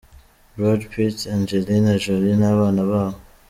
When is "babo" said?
2.89-3.17